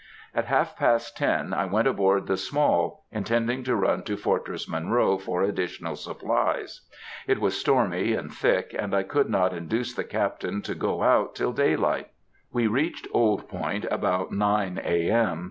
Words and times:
At 0.33 0.45
half 0.45 0.75
past 0.75 1.15
ten, 1.15 1.53
I 1.53 1.65
went 1.65 1.87
aboard 1.87 2.25
the 2.25 2.35
Small, 2.35 3.05
intending 3.11 3.63
to 3.65 3.75
run 3.75 4.01
to 4.05 4.17
Fortress 4.17 4.67
Monroe 4.67 5.19
for 5.19 5.43
additional 5.43 5.95
supplies. 5.95 6.81
It 7.27 7.39
was 7.39 7.55
stormy 7.55 8.13
and 8.13 8.33
thick, 8.33 8.75
and 8.75 8.95
I 8.95 9.03
could 9.03 9.29
not 9.29 9.53
induce 9.53 9.93
the 9.93 10.03
Captain 10.03 10.63
to 10.63 10.73
go 10.73 11.03
out 11.03 11.35
till 11.35 11.51
daylight. 11.53 12.09
We 12.51 12.65
reached 12.65 13.07
Old 13.13 13.47
Point 13.47 13.85
about 13.91 14.31
nine, 14.31 14.81
A. 14.83 15.11
M. 15.11 15.39